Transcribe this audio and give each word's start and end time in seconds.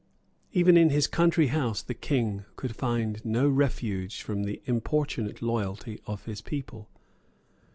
Even 0.51 0.77
in 0.77 0.89
his 0.89 1.05
country 1.05 1.49
house 1.49 1.83
the 1.83 1.93
king 1.93 2.43
could 2.55 2.75
find 2.75 3.23
no 3.23 3.47
refuge 3.47 4.23
from 4.23 4.45
the 4.45 4.59
importunate 4.65 5.43
loyalty 5.43 6.01
of 6.07 6.25
his 6.25 6.41
people. 6.41 6.89